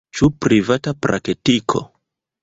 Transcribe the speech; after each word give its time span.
Ĉu 0.19 0.27
privata 0.45 0.93
praktiko? 1.05 1.83